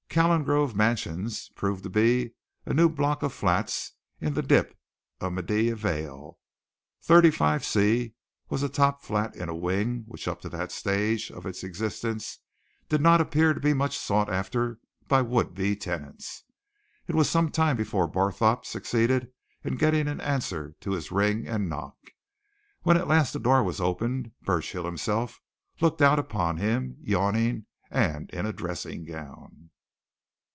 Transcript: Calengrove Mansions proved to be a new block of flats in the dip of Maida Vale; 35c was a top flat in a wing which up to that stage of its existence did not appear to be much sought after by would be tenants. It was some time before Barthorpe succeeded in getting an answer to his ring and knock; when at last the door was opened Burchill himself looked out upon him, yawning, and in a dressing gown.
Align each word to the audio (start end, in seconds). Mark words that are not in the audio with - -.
Calengrove 0.13 0.75
Mansions 0.75 1.47
proved 1.55 1.83
to 1.83 1.89
be 1.89 2.33
a 2.65 2.73
new 2.73 2.89
block 2.89 3.23
of 3.23 3.31
flats 3.31 3.93
in 4.19 4.33
the 4.33 4.41
dip 4.41 4.77
of 5.21 5.31
Maida 5.31 5.73
Vale; 5.73 6.37
35c 7.01 8.11
was 8.49 8.61
a 8.61 8.67
top 8.67 9.01
flat 9.01 9.33
in 9.37 9.47
a 9.47 9.55
wing 9.55 10.03
which 10.09 10.27
up 10.27 10.41
to 10.41 10.49
that 10.49 10.73
stage 10.73 11.31
of 11.31 11.45
its 11.45 11.63
existence 11.63 12.39
did 12.89 12.99
not 12.99 13.21
appear 13.21 13.53
to 13.53 13.61
be 13.61 13.73
much 13.73 13.97
sought 13.97 14.29
after 14.29 14.79
by 15.07 15.21
would 15.21 15.53
be 15.53 15.77
tenants. 15.77 16.43
It 17.07 17.15
was 17.15 17.29
some 17.29 17.49
time 17.49 17.77
before 17.77 18.05
Barthorpe 18.11 18.65
succeeded 18.65 19.31
in 19.63 19.77
getting 19.77 20.09
an 20.09 20.19
answer 20.19 20.75
to 20.81 20.91
his 20.91 21.13
ring 21.13 21.47
and 21.47 21.69
knock; 21.69 21.95
when 22.83 22.97
at 22.97 23.07
last 23.07 23.31
the 23.31 23.39
door 23.39 23.63
was 23.63 23.79
opened 23.79 24.33
Burchill 24.41 24.83
himself 24.83 25.39
looked 25.79 26.01
out 26.01 26.19
upon 26.19 26.57
him, 26.57 26.97
yawning, 26.99 27.65
and 27.89 28.29
in 28.31 28.45
a 28.45 28.51
dressing 28.51 29.05
gown. 29.05 29.69